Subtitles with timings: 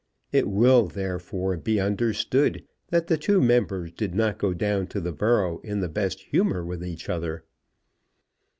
[0.31, 5.11] It will, therefore, be understood that the two members did not go down to the
[5.11, 7.43] borough in the best humour with each other.